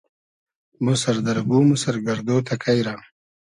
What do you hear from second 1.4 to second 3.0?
گوم و سئر گئردۉ تئکݷ رۂ